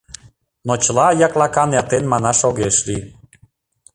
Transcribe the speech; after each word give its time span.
Но 0.67 0.73
чыла 0.83 1.07
яклакан 1.27 1.69
эртен 1.79 2.03
манаш 2.11 2.39
огеш 2.49 2.77
лий. 2.87 3.03